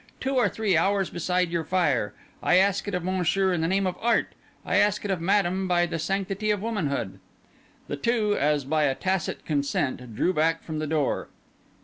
Two 0.19 0.33
or 0.33 0.49
three 0.49 0.75
hours 0.75 1.11
beside 1.11 1.51
your 1.51 1.63
fire—I 1.63 2.55
ask 2.55 2.87
it 2.87 2.95
of 2.95 3.03
Monsieur 3.03 3.53
in 3.53 3.61
the 3.61 3.67
name 3.67 3.85
of 3.85 3.97
Art—I 4.01 4.77
ask 4.77 5.05
it 5.05 5.11
of 5.11 5.21
Madame 5.21 5.67
by 5.67 5.85
the 5.85 5.99
sanctity 5.99 6.49
of 6.49 6.59
womanhood." 6.63 7.19
The 7.87 7.97
two, 7.97 8.35
as 8.35 8.65
by 8.65 8.85
a 8.85 8.95
tacit 8.95 9.45
consent, 9.45 10.15
drew 10.15 10.33
back 10.33 10.63
from 10.63 10.79
the 10.79 10.87
door. 10.87 11.29